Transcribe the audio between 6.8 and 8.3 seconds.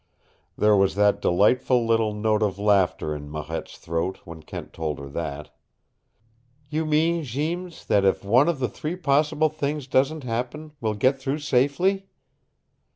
mean, Jeems, that if